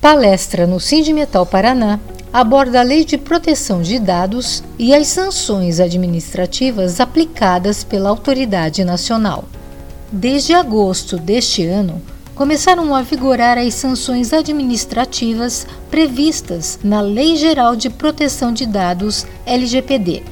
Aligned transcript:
Palestra 0.00 0.64
no 0.64 0.78
Sindimetal 0.78 1.44
Paraná 1.44 1.98
aborda 2.32 2.78
a 2.78 2.84
Lei 2.84 3.04
de 3.04 3.18
Proteção 3.18 3.82
de 3.82 3.98
Dados 3.98 4.62
e 4.78 4.94
as 4.94 5.08
sanções 5.08 5.80
administrativas 5.80 7.00
aplicadas 7.00 7.82
pela 7.82 8.08
Autoridade 8.08 8.84
Nacional. 8.84 9.46
Desde 10.12 10.54
agosto 10.54 11.16
deste 11.16 11.64
ano, 11.64 12.00
começaram 12.32 12.94
a 12.94 13.02
vigorar 13.02 13.58
as 13.58 13.74
sanções 13.74 14.32
administrativas 14.32 15.66
previstas 15.90 16.78
na 16.84 17.00
Lei 17.00 17.34
Geral 17.34 17.74
de 17.74 17.90
Proteção 17.90 18.52
de 18.52 18.66
Dados 18.66 19.26
LGPD, 19.44 20.22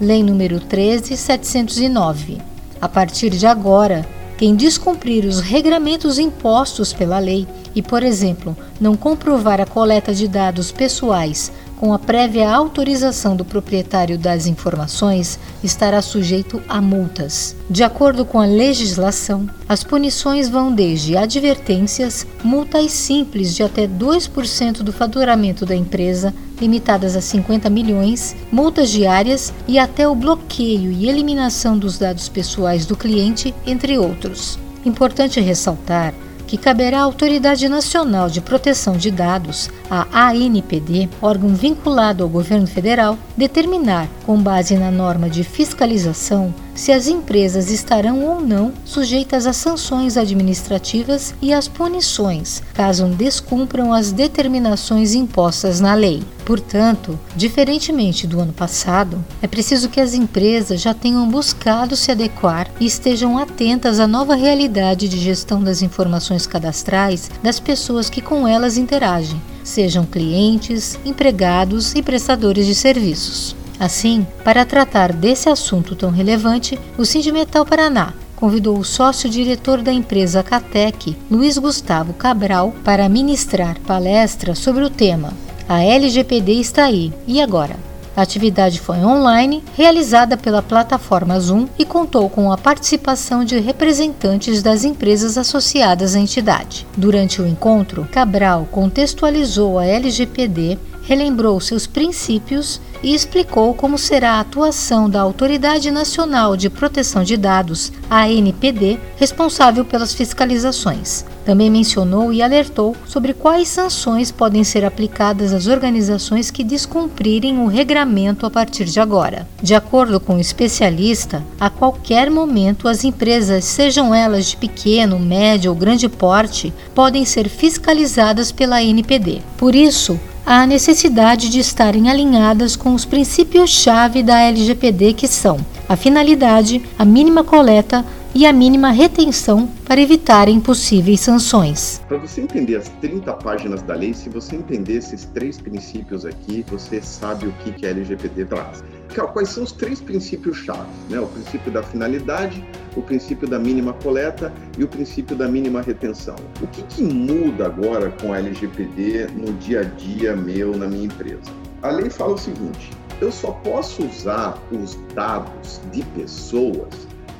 Lei 0.00 0.22
nº 0.22 0.60
13709. 0.60 2.38
A 2.80 2.88
partir 2.88 3.28
de 3.28 3.46
agora, 3.46 4.08
quem 4.40 4.56
descumprir 4.56 5.26
os 5.26 5.38
regramentos 5.38 6.18
impostos 6.18 6.94
pela 6.94 7.18
lei 7.18 7.46
e, 7.74 7.82
por 7.82 8.02
exemplo, 8.02 8.56
não 8.80 8.96
comprovar 8.96 9.60
a 9.60 9.66
coleta 9.66 10.14
de 10.14 10.26
dados 10.26 10.72
pessoais 10.72 11.52
com 11.76 11.92
a 11.92 11.98
prévia 11.98 12.50
autorização 12.50 13.36
do 13.36 13.44
proprietário 13.44 14.16
das 14.16 14.46
informações, 14.46 15.38
estará 15.62 16.00
sujeito 16.00 16.62
a 16.66 16.80
multas. 16.80 17.54
De 17.68 17.82
acordo 17.82 18.24
com 18.24 18.40
a 18.40 18.46
legislação, 18.46 19.48
as 19.68 19.84
punições 19.84 20.48
vão 20.48 20.72
desde 20.74 21.18
advertências, 21.18 22.26
multas 22.42 22.92
simples 22.92 23.54
de 23.54 23.62
até 23.62 23.86
2% 23.86 24.82
do 24.82 24.92
faturamento 24.92 25.66
da 25.66 25.76
empresa, 25.76 26.34
limitadas 26.60 27.16
a 27.16 27.20
50 27.20 27.70
milhões, 27.70 28.36
multas 28.52 28.90
diárias 28.90 29.52
e 29.66 29.78
até 29.78 30.06
o 30.06 30.14
bloqueio 30.14 30.92
e 30.92 31.08
eliminação 31.08 31.78
dos 31.78 31.98
dados 31.98 32.28
pessoais 32.28 32.86
do 32.86 32.96
cliente, 32.96 33.54
entre 33.66 33.98
outros. 33.98 34.58
Importante 34.84 35.40
ressaltar 35.40 36.14
que 36.50 36.56
caberá 36.56 36.98
à 36.98 37.02
Autoridade 37.02 37.68
Nacional 37.68 38.28
de 38.28 38.40
Proteção 38.40 38.96
de 38.96 39.08
Dados, 39.08 39.70
a 39.88 40.30
ANPD, 40.30 41.08
órgão 41.22 41.54
vinculado 41.54 42.24
ao 42.24 42.28
governo 42.28 42.66
federal, 42.66 43.16
determinar, 43.36 44.08
com 44.26 44.36
base 44.36 44.76
na 44.76 44.90
norma 44.90 45.30
de 45.30 45.44
fiscalização, 45.44 46.52
se 46.74 46.92
as 46.92 47.08
empresas 47.08 47.70
estarão 47.70 48.24
ou 48.24 48.40
não 48.40 48.72
sujeitas 48.84 49.46
a 49.46 49.52
sanções 49.52 50.16
administrativas 50.16 51.34
e 51.42 51.52
às 51.52 51.68
punições, 51.68 52.62
caso 52.74 53.06
descumpram 53.06 53.92
as 53.92 54.12
determinações 54.12 55.14
impostas 55.14 55.80
na 55.80 55.94
lei. 55.94 56.22
Portanto, 56.44 57.18
diferentemente 57.36 58.26
do 58.26 58.40
ano 58.40 58.52
passado, 58.52 59.24
é 59.40 59.46
preciso 59.46 59.88
que 59.88 60.00
as 60.00 60.14
empresas 60.14 60.80
já 60.80 60.92
tenham 60.92 61.28
buscado 61.28 61.94
se 61.94 62.10
adequar 62.10 62.68
e 62.80 62.86
estejam 62.86 63.38
atentas 63.38 64.00
à 64.00 64.06
nova 64.06 64.34
realidade 64.34 65.08
de 65.08 65.18
gestão 65.18 65.62
das 65.62 65.82
informações 65.82 66.46
cadastrais 66.46 67.30
das 67.42 67.60
pessoas 67.60 68.10
que 68.10 68.20
com 68.20 68.48
elas 68.48 68.76
interagem, 68.76 69.40
sejam 69.62 70.04
clientes, 70.04 70.98
empregados 71.04 71.94
e 71.94 72.02
prestadores 72.02 72.66
de 72.66 72.74
serviços. 72.74 73.59
Assim, 73.80 74.26
para 74.44 74.66
tratar 74.66 75.10
desse 75.10 75.48
assunto 75.48 75.96
tão 75.96 76.10
relevante, 76.10 76.78
o 76.98 77.06
Sindimetal 77.06 77.64
Paraná 77.64 78.12
convidou 78.36 78.78
o 78.78 78.84
sócio-diretor 78.84 79.80
da 79.80 79.90
empresa 79.90 80.42
Catec, 80.42 81.16
Luiz 81.30 81.56
Gustavo 81.56 82.12
Cabral, 82.12 82.74
para 82.84 83.08
ministrar 83.08 83.78
palestra 83.80 84.54
sobre 84.54 84.84
o 84.84 84.90
tema 84.90 85.32
A 85.66 85.82
LGPD 85.82 86.52
está 86.52 86.84
aí, 86.84 87.10
e 87.26 87.40
agora? 87.40 87.76
A 88.14 88.20
atividade 88.20 88.78
foi 88.78 88.98
online, 88.98 89.64
realizada 89.74 90.36
pela 90.36 90.60
plataforma 90.60 91.40
Zoom 91.40 91.66
e 91.78 91.86
contou 91.86 92.28
com 92.28 92.52
a 92.52 92.58
participação 92.58 93.44
de 93.44 93.58
representantes 93.60 94.62
das 94.62 94.84
empresas 94.84 95.38
associadas 95.38 96.14
à 96.14 96.18
entidade. 96.18 96.86
Durante 96.98 97.40
o 97.40 97.46
encontro, 97.46 98.06
Cabral 98.12 98.68
contextualizou 98.70 99.78
a 99.78 99.86
LGPD 99.86 100.76
relembrou 101.02 101.58
seus 101.60 101.86
princípios 101.86 102.80
e 103.02 103.14
explicou 103.14 103.74
como 103.74 103.98
será 103.98 104.32
a 104.34 104.40
atuação 104.40 105.08
da 105.08 105.20
Autoridade 105.20 105.90
Nacional 105.90 106.56
de 106.56 106.68
Proteção 106.68 107.22
de 107.22 107.36
Dados, 107.36 107.92
ANPD, 108.10 108.98
responsável 109.16 109.84
pelas 109.84 110.14
fiscalizações. 110.14 111.24
Também 111.44 111.70
mencionou 111.70 112.32
e 112.32 112.42
alertou 112.42 112.94
sobre 113.06 113.32
quais 113.32 113.68
sanções 113.68 114.30
podem 114.30 114.62
ser 114.62 114.84
aplicadas 114.84 115.52
às 115.52 115.66
organizações 115.66 116.50
que 116.50 116.62
descumprirem 116.62 117.58
o 117.58 117.66
regramento 117.66 118.46
a 118.46 118.50
partir 118.50 118.84
de 118.84 119.00
agora. 119.00 119.48
De 119.62 119.74
acordo 119.74 120.20
com 120.20 120.36
o 120.36 120.40
especialista, 120.40 121.42
a 121.58 121.70
qualquer 121.70 122.30
momento 122.30 122.86
as 122.86 123.04
empresas, 123.04 123.64
sejam 123.64 124.14
elas 124.14 124.46
de 124.46 124.56
pequeno, 124.56 125.18
médio 125.18 125.70
ou 125.70 125.76
grande 125.76 126.08
porte, 126.08 126.72
podem 126.94 127.24
ser 127.24 127.48
fiscalizadas 127.48 128.52
pela 128.52 128.76
ANPD. 128.76 129.40
Por 129.56 129.74
isso, 129.74 130.20
a 130.52 130.66
necessidade 130.66 131.48
de 131.48 131.60
estarem 131.60 132.10
alinhadas 132.10 132.74
com 132.74 132.92
os 132.92 133.04
princípios-chave 133.04 134.20
da 134.20 134.40
LGPD, 134.40 135.12
que 135.12 135.28
são 135.28 135.64
a 135.88 135.94
finalidade, 135.94 136.82
a 136.98 137.04
mínima 137.04 137.44
coleta, 137.44 138.04
e 138.34 138.44
a 138.46 138.52
mínima 138.52 138.90
retenção 138.90 139.68
para 139.84 140.00
evitarem 140.00 140.60
possíveis 140.60 141.20
sanções. 141.20 142.00
Para 142.08 142.18
você 142.18 142.40
entender 142.40 142.76
as 142.76 142.88
30 143.00 143.32
páginas 143.34 143.82
da 143.82 143.94
lei, 143.94 144.14
se 144.14 144.28
você 144.28 144.56
entender 144.56 144.98
esses 144.98 145.24
três 145.24 145.58
princípios 145.60 146.24
aqui, 146.24 146.64
você 146.68 147.00
sabe 147.00 147.46
o 147.46 147.52
que, 147.64 147.72
que 147.72 147.86
a 147.86 147.90
LGPD 147.90 148.44
traz. 148.46 148.84
Quais 149.32 149.48
são 149.48 149.64
os 149.64 149.72
três 149.72 150.00
princípios-chave? 150.00 150.88
Né? 151.08 151.18
O 151.18 151.26
princípio 151.26 151.72
da 151.72 151.82
finalidade, 151.82 152.64
o 152.96 153.02
princípio 153.02 153.48
da 153.48 153.58
mínima 153.58 153.92
coleta 153.92 154.52
e 154.78 154.84
o 154.84 154.88
princípio 154.88 155.36
da 155.36 155.48
mínima 155.48 155.80
retenção. 155.80 156.36
O 156.62 156.66
que, 156.68 156.82
que 156.84 157.02
muda 157.02 157.66
agora 157.66 158.10
com 158.20 158.32
a 158.32 158.38
LGPD 158.38 159.28
no 159.34 159.52
dia 159.54 159.80
a 159.80 159.84
dia 159.84 160.36
meu, 160.36 160.76
na 160.76 160.86
minha 160.86 161.06
empresa? 161.06 161.50
A 161.82 161.90
lei 161.90 162.10
fala 162.10 162.34
o 162.34 162.38
seguinte: 162.38 162.90
eu 163.20 163.30
só 163.30 163.52
posso 163.52 164.04
usar 164.04 164.58
os 164.70 164.98
dados 165.14 165.80
de 165.92 166.02
pessoas 166.14 166.88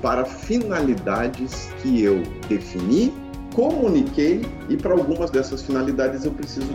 para 0.03 0.25
finalidades 0.25 1.71
que 1.83 2.03
eu 2.03 2.23
defini, 2.49 3.13
comuniquei 3.55 4.47
e 4.69 4.77
para 4.77 4.93
algumas 4.93 5.31
dessas 5.31 5.63
finalidades 5.63 6.25
eu 6.25 6.33
preciso 6.33 6.69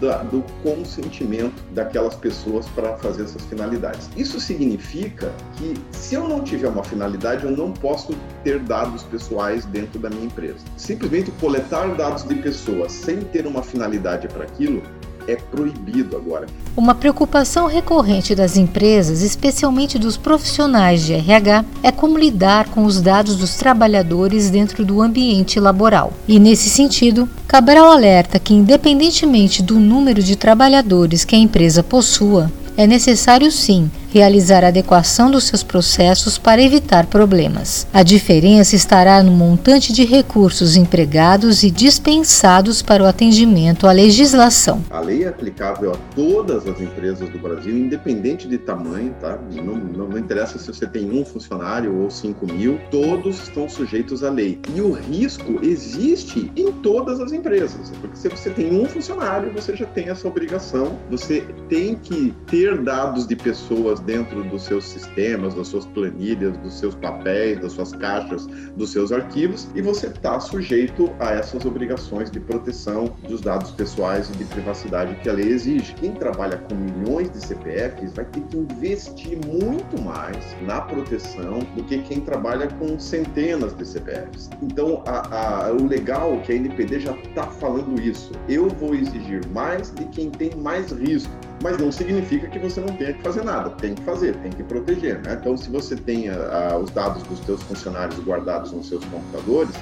da, 0.00 0.18
do 0.22 0.44
consentimento 0.62 1.62
daquelas 1.72 2.14
pessoas 2.14 2.66
para 2.68 2.96
fazer 2.96 3.24
essas 3.24 3.42
finalidades. 3.42 4.08
Isso 4.16 4.40
significa 4.40 5.32
que 5.56 5.74
se 5.92 6.14
eu 6.14 6.28
não 6.28 6.42
tiver 6.42 6.68
uma 6.68 6.84
finalidade, 6.84 7.44
eu 7.44 7.50
não 7.50 7.72
posso 7.72 8.14
ter 8.44 8.58
dados 8.60 9.02
pessoais 9.04 9.64
dentro 9.66 9.98
da 9.98 10.10
minha 10.10 10.24
empresa. 10.24 10.58
Simplesmente 10.76 11.30
coletar 11.32 11.94
dados 11.96 12.22
de 12.24 12.34
pessoas 12.36 12.92
sem 12.92 13.20
ter 13.20 13.46
uma 13.46 13.62
finalidade 13.62 14.28
para 14.28 14.44
aquilo 14.44 14.82
é 15.28 15.36
proibido 15.36 16.16
agora. 16.16 16.46
Uma 16.74 16.94
preocupação 16.94 17.66
recorrente 17.66 18.34
das 18.34 18.56
empresas, 18.56 19.20
especialmente 19.20 19.98
dos 19.98 20.16
profissionais 20.16 21.04
de 21.04 21.12
RH, 21.12 21.64
é 21.82 21.92
como 21.92 22.18
lidar 22.18 22.68
com 22.70 22.84
os 22.84 23.00
dados 23.02 23.36
dos 23.36 23.54
trabalhadores 23.56 24.48
dentro 24.48 24.84
do 24.84 25.02
ambiente 25.02 25.60
laboral. 25.60 26.12
E 26.26 26.38
nesse 26.38 26.70
sentido, 26.70 27.28
Cabral 27.46 27.90
alerta 27.90 28.38
que, 28.38 28.54
independentemente 28.54 29.62
do 29.62 29.78
número 29.78 30.22
de 30.22 30.34
trabalhadores 30.34 31.24
que 31.24 31.36
a 31.36 31.38
empresa 31.38 31.82
possua, 31.82 32.50
é 32.76 32.86
necessário 32.86 33.50
sim 33.50 33.90
realizar 34.10 34.64
a 34.64 34.68
adequação 34.68 35.30
dos 35.30 35.44
seus 35.44 35.62
processos 35.62 36.38
para 36.38 36.62
evitar 36.62 37.06
problemas. 37.06 37.86
A 37.92 38.02
diferença 38.02 38.74
estará 38.74 39.22
no 39.22 39.32
montante 39.32 39.92
de 39.92 40.04
recursos 40.04 40.76
empregados 40.76 41.62
e 41.62 41.70
dispensados 41.70 42.82
para 42.82 43.02
o 43.02 43.06
atendimento 43.06 43.86
à 43.86 43.92
legislação. 43.92 44.82
A 44.90 45.00
lei 45.00 45.24
é 45.24 45.28
aplicável 45.28 45.92
a 45.92 45.96
todas 46.14 46.66
as 46.66 46.80
empresas 46.80 47.28
do 47.28 47.38
Brasil, 47.38 47.76
independente 47.76 48.48
de 48.48 48.58
tamanho, 48.58 49.14
tá? 49.20 49.38
Não, 49.52 49.76
não, 49.76 50.08
não 50.08 50.18
interessa 50.18 50.58
se 50.58 50.66
você 50.66 50.86
tem 50.86 51.10
um 51.10 51.24
funcionário 51.24 51.94
ou 52.00 52.10
cinco 52.10 52.46
mil, 52.46 52.78
todos 52.90 53.42
estão 53.42 53.68
sujeitos 53.68 54.24
à 54.24 54.30
lei. 54.30 54.60
E 54.74 54.80
o 54.80 54.92
risco 54.92 55.58
existe 55.62 56.50
em 56.56 56.72
todas 56.72 57.20
as 57.20 57.32
empresas, 57.32 57.92
porque 58.00 58.16
se 58.16 58.28
você 58.28 58.50
tem 58.50 58.72
um 58.72 58.86
funcionário, 58.86 59.52
você 59.52 59.76
já 59.76 59.86
tem 59.86 60.08
essa 60.08 60.26
obrigação, 60.26 60.98
você 61.10 61.44
tem 61.68 61.94
que 61.96 62.34
ter 62.46 62.80
dados 62.82 63.26
de 63.26 63.36
pessoas 63.36 63.97
pessoas 63.98 64.00
dentro 64.00 64.44
dos 64.44 64.62
seus 64.62 64.84
sistemas, 64.84 65.54
das 65.54 65.68
suas 65.68 65.86
planilhas, 65.86 66.56
dos 66.58 66.78
seus 66.78 66.94
papéis, 66.94 67.60
das 67.60 67.72
suas 67.72 67.92
caixas, 67.92 68.46
dos 68.76 68.90
seus 68.90 69.12
arquivos, 69.12 69.68
e 69.74 69.82
você 69.82 70.06
está 70.06 70.38
sujeito 70.40 71.10
a 71.18 71.32
essas 71.32 71.64
obrigações 71.64 72.30
de 72.30 72.40
proteção 72.40 73.14
dos 73.28 73.40
dados 73.40 73.70
pessoais 73.72 74.28
e 74.30 74.32
de 74.32 74.44
privacidade 74.44 75.14
que 75.16 75.28
a 75.28 75.32
lei 75.32 75.48
exige. 75.48 75.94
Quem 75.94 76.12
trabalha 76.12 76.58
com 76.58 76.74
milhões 76.74 77.30
de 77.30 77.44
CPFs 77.44 78.12
vai 78.14 78.24
ter 78.26 78.40
que 78.42 78.56
investir 78.56 79.38
muito 79.46 80.00
mais 80.02 80.38
na 80.62 80.80
proteção 80.80 81.60
do 81.76 81.84
que 81.84 81.98
quem 82.02 82.20
trabalha 82.20 82.68
com 82.78 82.98
centenas 82.98 83.74
de 83.76 83.86
CPFs. 83.86 84.50
Então, 84.62 85.02
a, 85.06 85.66
a, 85.66 85.72
o 85.72 85.86
legal 85.86 86.34
é 86.34 86.38
que 86.38 86.52
a 86.52 86.56
NPD 86.56 87.00
já 87.00 87.12
está 87.12 87.44
falando 87.44 88.00
isso. 88.00 88.32
Eu 88.48 88.68
vou 88.68 88.94
exigir 88.94 89.46
mais 89.48 89.92
de 89.94 90.04
quem 90.06 90.30
tem 90.30 90.54
mais 90.56 90.90
risco 90.92 91.30
mas 91.62 91.78
não 91.78 91.90
significa 91.90 92.48
que 92.48 92.58
você 92.58 92.80
não 92.80 92.94
tenha 92.96 93.12
que 93.12 93.22
fazer 93.22 93.44
nada. 93.44 93.70
Tem 93.88 93.94
que 93.94 94.02
fazer, 94.02 94.36
tem 94.42 94.52
que 94.52 94.62
proteger. 94.64 95.18
Né? 95.22 95.38
Então, 95.40 95.56
se 95.56 95.70
você 95.70 95.96
tem 95.96 96.28
a, 96.28 96.72
a, 96.72 96.78
os 96.78 96.90
dados 96.90 97.22
dos 97.22 97.38
seus 97.46 97.62
funcionários 97.62 98.18
guardados 98.18 98.70
nos 98.70 98.86
seus 98.86 99.02
computadores, 99.06 99.74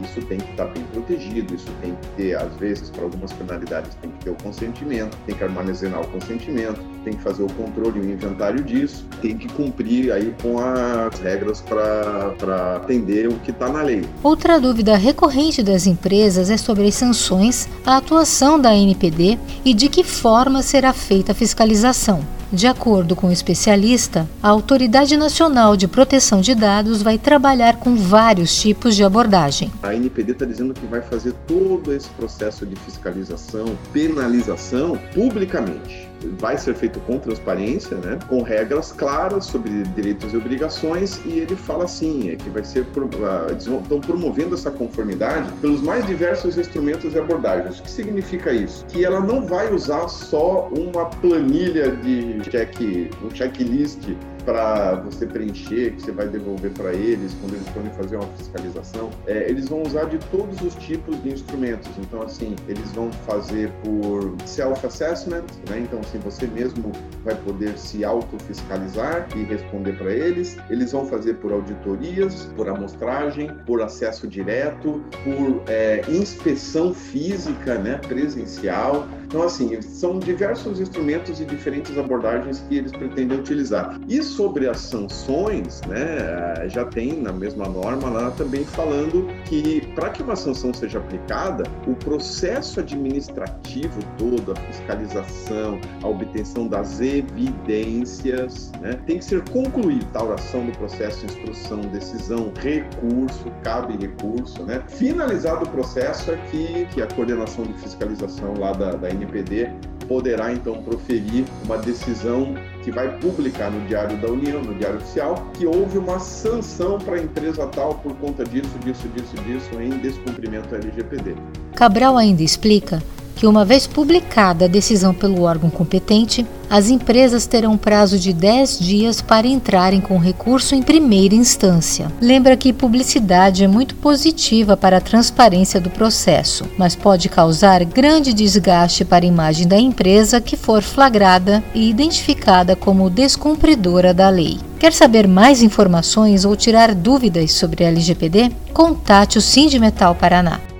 Isso 0.00 0.20
tem 0.22 0.38
que 0.38 0.50
estar 0.50 0.64
bem 0.66 0.82
protegido, 0.84 1.54
isso 1.54 1.68
tem 1.80 1.94
que 1.94 2.08
ter, 2.16 2.36
às 2.36 2.54
vezes, 2.56 2.90
para 2.90 3.04
algumas 3.04 3.32
penalidades, 3.32 3.94
tem 4.00 4.10
que 4.10 4.24
ter 4.24 4.30
o 4.30 4.34
consentimento, 4.42 5.16
tem 5.26 5.34
que 5.34 5.44
armazenar 5.44 6.00
o 6.00 6.08
consentimento, 6.08 6.80
tem 7.04 7.12
que 7.14 7.22
fazer 7.22 7.42
o 7.42 7.52
controle 7.52 7.98
e 7.98 8.02
o 8.02 8.10
inventário 8.10 8.62
disso, 8.64 9.06
tem 9.20 9.36
que 9.36 9.48
cumprir 9.48 10.12
aí 10.12 10.34
com 10.42 10.58
as 10.58 11.18
regras 11.20 11.60
para 11.60 12.76
atender 12.76 13.28
o 13.28 13.34
que 13.40 13.50
está 13.50 13.68
na 13.68 13.82
lei. 13.82 14.04
Outra 14.22 14.60
dúvida 14.60 14.96
recorrente 14.96 15.62
das 15.62 15.86
empresas 15.86 16.50
é 16.50 16.56
sobre 16.56 16.86
as 16.86 16.94
sanções, 16.94 17.68
a 17.84 17.98
atuação 17.98 18.58
da 18.58 18.74
NPD 18.74 19.38
e 19.64 19.74
de 19.74 19.88
que 19.88 20.02
forma 20.02 20.62
será 20.62 20.92
feita 20.92 21.32
a 21.32 21.34
fiscalização. 21.34 22.22
De 22.52 22.66
acordo 22.66 23.16
com 23.16 23.28
o 23.28 23.32
especialista, 23.32 24.28
a 24.42 24.50
Autoridade 24.50 25.16
Nacional 25.16 25.74
de 25.74 25.88
Proteção 25.88 26.42
de 26.42 26.54
Dados 26.54 27.00
vai 27.00 27.16
trabalhar 27.16 27.78
com 27.78 27.96
vários 27.96 28.54
tipos 28.60 28.94
de 28.94 29.02
abordagem. 29.02 29.72
A 29.82 29.94
NPD 29.94 30.32
está 30.32 30.44
dizendo 30.44 30.74
que 30.74 30.84
vai 30.84 31.00
fazer 31.00 31.32
todo 31.46 31.94
esse 31.94 32.10
processo 32.10 32.66
de 32.66 32.76
fiscalização, 32.76 33.74
penalização 33.90 34.98
publicamente 35.14 36.12
vai 36.38 36.56
ser 36.56 36.74
feito 36.74 37.00
com 37.00 37.18
transparência, 37.18 37.96
né, 37.98 38.18
com 38.28 38.42
regras 38.42 38.92
claras 38.92 39.46
sobre 39.46 39.82
direitos 39.94 40.32
e 40.32 40.36
obrigações, 40.36 41.20
e 41.24 41.38
ele 41.38 41.56
fala 41.56 41.84
assim, 41.84 42.30
é 42.30 42.36
que 42.36 42.48
vai 42.50 42.64
ser 42.64 42.86
ah, 42.96 43.52
estão 43.52 44.00
promovendo 44.00 44.54
essa 44.54 44.70
conformidade 44.70 45.50
pelos 45.60 45.80
mais 45.80 46.06
diversos 46.06 46.56
instrumentos 46.56 47.14
e 47.14 47.18
abordagens. 47.18 47.78
O 47.78 47.82
que 47.82 47.90
significa 47.90 48.52
isso? 48.52 48.84
Que 48.86 49.04
ela 49.04 49.20
não 49.20 49.46
vai 49.46 49.72
usar 49.72 50.08
só 50.08 50.68
uma 50.68 51.06
planilha 51.06 51.92
de 51.96 52.41
check, 52.50 52.80
um 52.80 53.30
checklist 53.30 54.16
para 54.44 54.94
você 54.96 55.26
preencher, 55.26 55.92
que 55.92 56.02
você 56.02 56.12
vai 56.12 56.28
devolver 56.28 56.70
para 56.72 56.92
eles 56.92 57.34
quando 57.40 57.54
eles 57.54 57.68
forem 57.68 57.90
fazer 57.90 58.16
uma 58.16 58.28
fiscalização, 58.36 59.10
é, 59.26 59.48
eles 59.48 59.68
vão 59.68 59.82
usar 59.82 60.04
de 60.04 60.18
todos 60.30 60.60
os 60.62 60.74
tipos 60.76 61.20
de 61.22 61.30
instrumentos. 61.30 61.90
Então, 61.98 62.22
assim, 62.22 62.56
eles 62.68 62.90
vão 62.92 63.10
fazer 63.26 63.70
por 63.84 64.34
self-assessment, 64.46 65.44
né? 65.68 65.80
Então, 65.80 66.00
assim, 66.00 66.18
você 66.18 66.46
mesmo 66.46 66.92
vai 67.24 67.34
poder 67.34 67.76
se 67.78 68.04
autofiscalizar 68.04 69.28
e 69.36 69.42
responder 69.44 69.96
para 69.96 70.12
eles. 70.12 70.56
Eles 70.70 70.92
vão 70.92 71.06
fazer 71.06 71.34
por 71.34 71.52
auditorias, 71.52 72.50
por 72.56 72.68
amostragem, 72.68 73.48
por 73.66 73.82
acesso 73.82 74.26
direto, 74.26 75.02
por 75.24 75.62
é, 75.68 76.02
inspeção 76.08 76.92
física, 76.92 77.78
né? 77.78 77.98
Presencial. 77.98 79.06
Então, 79.24 79.42
assim, 79.44 79.80
são 79.80 80.18
diversos 80.18 80.78
instrumentos 80.78 81.40
e 81.40 81.44
diferentes 81.44 81.96
abordagens 81.96 82.62
que 82.68 82.76
eles 82.76 82.92
pretendem 82.92 83.38
utilizar. 83.38 83.98
E 84.06 84.22
sobre 84.32 84.68
as 84.68 84.78
sanções, 84.78 85.80
né, 85.82 86.68
já 86.68 86.84
tem 86.84 87.20
na 87.20 87.32
mesma 87.32 87.68
norma 87.68 88.08
lá 88.08 88.30
também 88.32 88.64
falando 88.64 89.26
que 89.44 89.86
para 89.94 90.10
que 90.10 90.22
uma 90.22 90.36
sanção 90.36 90.72
seja 90.72 90.98
aplicada, 90.98 91.64
o 91.86 91.94
processo 91.94 92.80
administrativo 92.80 94.00
todo, 94.18 94.52
a 94.52 94.56
fiscalização, 94.56 95.80
a 96.02 96.08
obtenção 96.08 96.66
das 96.66 97.00
evidências, 97.00 98.72
né, 98.80 98.98
tem 99.06 99.18
que 99.18 99.24
ser 99.24 99.42
concluído. 99.50 100.04
Tauração 100.12 100.66
do 100.66 100.72
processo, 100.72 101.24
instrução, 101.26 101.80
decisão, 101.80 102.52
recurso, 102.60 103.50
cabe 103.62 103.96
recurso, 103.96 104.62
né? 104.64 104.82
Finalizado 104.88 105.64
o 105.64 105.68
processo 105.68 106.30
é 106.30 106.36
que, 106.50 106.86
que 106.86 107.02
a 107.02 107.06
coordenação 107.06 107.64
de 107.64 107.72
fiscalização 107.74 108.54
lá 108.58 108.72
da, 108.72 108.92
da 108.92 109.10
NPD 109.10 109.70
poderá 110.12 110.52
então 110.52 110.82
proferir 110.82 111.46
uma 111.64 111.78
decisão 111.78 112.54
que 112.84 112.90
vai 112.90 113.08
publicar 113.18 113.70
no 113.70 113.80
Diário 113.86 114.14
da 114.18 114.28
União, 114.28 114.60
no 114.60 114.74
Diário 114.74 114.98
Oficial, 114.98 115.50
que 115.54 115.64
houve 115.64 115.96
uma 115.96 116.18
sanção 116.18 116.98
para 116.98 117.14
a 117.16 117.22
empresa 117.22 117.66
tal 117.68 117.94
por 117.94 118.14
conta 118.16 118.44
disso, 118.44 118.78
disso, 118.84 119.08
disso, 119.08 119.34
disso, 119.46 119.80
em 119.80 119.88
descumprimento 120.00 120.74
LGPD. 120.74 121.34
Cabral 121.74 122.18
ainda 122.18 122.42
explica 122.42 123.02
que, 123.34 123.46
uma 123.46 123.64
vez 123.64 123.86
publicada 123.86 124.64
a 124.64 124.68
decisão 124.68 125.12
pelo 125.12 125.42
órgão 125.42 125.70
competente, 125.70 126.46
as 126.72 126.88
empresas 126.88 127.46
terão 127.46 127.76
prazo 127.76 128.18
de 128.18 128.32
10 128.32 128.78
dias 128.78 129.20
para 129.20 129.46
entrarem 129.46 130.00
com 130.00 130.16
recurso 130.16 130.74
em 130.74 130.82
primeira 130.82 131.34
instância. 131.34 132.10
Lembra 132.20 132.56
que 132.56 132.72
publicidade 132.72 133.62
é 133.62 133.68
muito 133.68 133.94
positiva 133.96 134.74
para 134.74 134.96
a 134.96 135.00
transparência 135.00 135.78
do 135.78 135.90
processo, 135.90 136.64
mas 136.78 136.96
pode 136.96 137.28
causar 137.28 137.84
grande 137.84 138.32
desgaste 138.32 139.04
para 139.04 139.24
a 139.24 139.28
imagem 139.28 139.68
da 139.68 139.78
empresa 139.78 140.40
que 140.40 140.56
for 140.56 140.82
flagrada 140.82 141.62
e 141.74 141.90
identificada 141.90 142.74
como 142.74 143.10
descumpridora 143.10 144.14
da 144.14 144.30
lei. 144.30 144.58
Quer 144.78 144.94
saber 144.94 145.28
mais 145.28 145.62
informações 145.62 146.44
ou 146.44 146.56
tirar 146.56 146.94
dúvidas 146.94 147.52
sobre 147.52 147.84
a 147.84 147.88
LGPD? 147.88 148.50
Contate 148.72 149.36
o 149.36 149.42
Sindimetal 149.42 150.14
Paraná. 150.14 150.71